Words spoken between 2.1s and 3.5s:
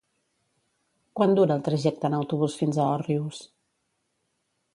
en autobús fins a Òrrius?